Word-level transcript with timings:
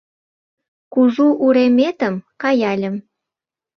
Кужу 0.93 1.27
уреметым 1.45 2.15
каяльым 2.41 2.95